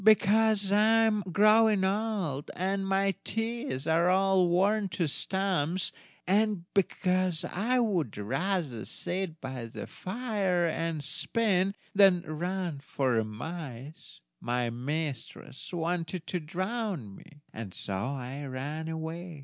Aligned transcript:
"Because 0.03 0.71
I 0.71 1.03
am 1.05 1.21
growing 1.31 1.83
old, 1.83 2.49
and 2.55 2.87
my 2.87 3.13
teeth 3.23 3.85
are 3.85 4.09
all 4.09 4.47
worn 4.47 4.89
to 4.89 5.05
stumps, 5.07 5.91
and 6.25 6.63
because 6.73 7.45
I 7.45 7.77
would 7.79 8.17
rather 8.17 8.83
sit 8.85 9.39
by 9.39 9.67
the 9.67 9.85
fire 9.85 10.65
and 10.65 11.03
spin, 11.03 11.75
than 11.93 12.21
run 12.21 12.79
after 12.79 13.23
mice, 13.23 14.21
my 14.39 14.71
mistress 14.71 15.71
wanted 15.71 16.25
to 16.25 16.39
drown 16.39 17.15
me; 17.15 17.43
and 17.53 17.71
so 17.71 17.93
I 17.93 18.43
ran 18.47 18.87
away. 18.87 19.39